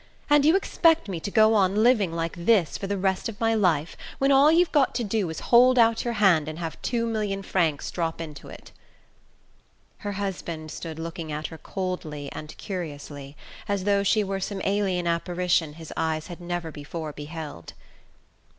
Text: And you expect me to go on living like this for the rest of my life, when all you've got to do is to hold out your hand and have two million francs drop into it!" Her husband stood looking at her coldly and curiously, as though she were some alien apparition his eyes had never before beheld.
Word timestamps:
And 0.31 0.43
you 0.45 0.55
expect 0.55 1.07
me 1.07 1.19
to 1.19 1.29
go 1.29 1.53
on 1.53 1.83
living 1.83 2.11
like 2.11 2.35
this 2.35 2.75
for 2.75 2.87
the 2.87 2.97
rest 2.97 3.29
of 3.29 3.39
my 3.39 3.53
life, 3.53 3.95
when 4.17 4.31
all 4.31 4.51
you've 4.51 4.71
got 4.71 4.95
to 4.95 5.03
do 5.03 5.29
is 5.29 5.37
to 5.37 5.43
hold 5.43 5.77
out 5.77 6.03
your 6.03 6.15
hand 6.15 6.47
and 6.47 6.57
have 6.57 6.81
two 6.81 7.05
million 7.05 7.43
francs 7.43 7.91
drop 7.91 8.19
into 8.19 8.47
it!" 8.47 8.71
Her 9.99 10.13
husband 10.13 10.71
stood 10.71 10.97
looking 10.97 11.31
at 11.31 11.45
her 11.53 11.57
coldly 11.59 12.31
and 12.31 12.57
curiously, 12.57 13.37
as 13.67 13.83
though 13.83 14.01
she 14.01 14.23
were 14.23 14.39
some 14.39 14.59
alien 14.63 15.05
apparition 15.05 15.73
his 15.73 15.93
eyes 15.95 16.25
had 16.25 16.41
never 16.41 16.71
before 16.71 17.13
beheld. 17.13 17.73